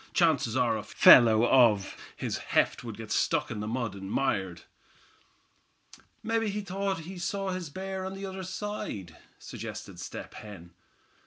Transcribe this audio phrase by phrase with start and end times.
[0.13, 4.63] "Chances are a fellow of his heft would get stuck in the mud and mired."
[6.23, 10.71] "Mebbe he thought he saw his bear on the other side," suggested Step Hen.